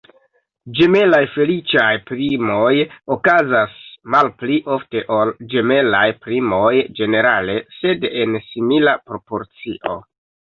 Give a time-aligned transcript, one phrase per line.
[0.77, 2.71] Ĝemelaj feliĉaj primoj
[3.15, 3.75] okazas
[4.15, 9.95] malpli ofte ol ĝemelaj primoj ĝenerale, sed en simila proporcio.